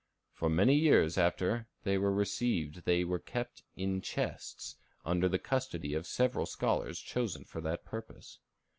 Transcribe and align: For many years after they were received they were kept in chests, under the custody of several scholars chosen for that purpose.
For 0.33 0.49
many 0.49 0.73
years 0.73 1.15
after 1.15 1.67
they 1.83 1.95
were 1.99 2.11
received 2.11 2.85
they 2.85 3.03
were 3.03 3.19
kept 3.19 3.61
in 3.75 4.01
chests, 4.01 4.77
under 5.05 5.29
the 5.29 5.37
custody 5.37 5.93
of 5.93 6.07
several 6.07 6.47
scholars 6.47 6.97
chosen 6.97 7.43
for 7.43 7.61
that 7.61 7.85
purpose. 7.85 8.39